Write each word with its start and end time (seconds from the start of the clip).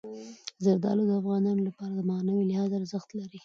زردالو 0.63 1.03
د 1.07 1.11
افغانانو 1.21 1.61
لپاره 1.69 1.91
په 1.97 2.03
معنوي 2.11 2.43
لحاظ 2.49 2.69
ارزښت 2.79 3.09
لري. 3.19 3.39